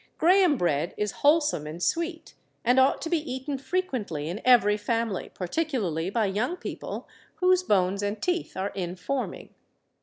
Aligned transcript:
Graham 0.17 0.57
bread 0.57 0.95
is 0.97 1.11
wholesome 1.21 1.67
and 1.67 1.79
sweet, 1.83 2.33
and 2.65 2.79
ought 2.79 3.03
to 3.03 3.09
be 3.11 3.19
eaten 3.19 3.59
frequently 3.59 4.29
in 4.29 4.41
every 4.43 4.75
family, 4.75 5.29
particularly 5.31 6.09
by 6.09 6.25
young 6.25 6.57
people 6.57 7.07
whose 7.35 7.61
bones 7.61 8.01
and 8.01 8.19
teeth 8.19 8.57
are 8.57 8.69
in 8.71 8.95
forming. 8.95 9.53